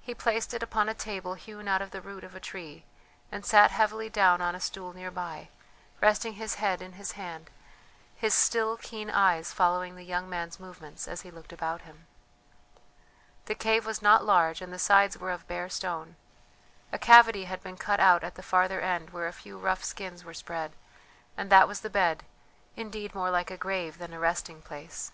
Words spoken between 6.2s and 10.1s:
his head in his hand, his still keen eyes following the